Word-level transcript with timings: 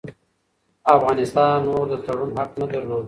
افغانستان 0.95 1.53
نور 1.67 1.85
د 1.91 1.95
تړون 2.05 2.29
حق 2.37 2.51
نه 2.61 2.65
درلود. 2.73 2.99